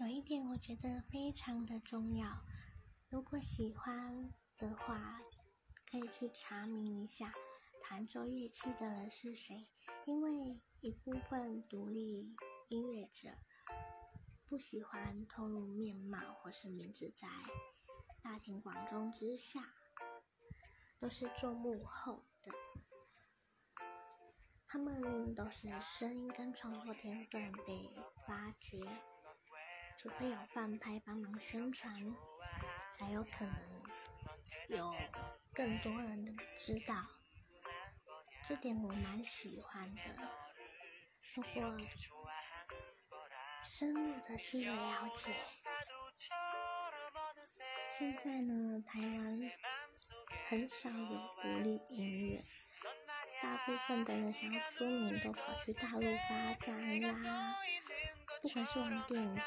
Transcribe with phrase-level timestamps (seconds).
[0.00, 2.44] 有一点我觉得非常的重要，
[3.08, 5.20] 如果喜欢的话，
[5.90, 7.34] 可以去查明一下
[7.82, 9.66] 弹奏乐器的人是谁，
[10.06, 12.32] 因为一部分独立
[12.68, 13.30] 音乐者
[14.48, 17.26] 不喜欢透露面貌或是名字在
[18.22, 19.74] 大庭广众之下，
[21.00, 22.52] 都是做幕后的，
[24.68, 27.90] 他们都是声音跟创作天分被
[28.24, 28.78] 发掘。
[30.00, 31.92] 除非有饭拍帮忙宣传，
[32.96, 33.56] 才有可能
[34.68, 34.94] 有
[35.52, 37.04] 更多人知道。
[38.44, 40.02] 这点我蛮喜欢的。
[41.34, 41.76] 如果
[43.64, 45.32] 深入的去了解，
[47.88, 49.50] 现在呢，台湾
[50.48, 52.44] 很少有独立音乐，
[53.42, 57.56] 大部分的人想要出名都跑去大陆发展啦，
[58.42, 59.40] 不管是往电影。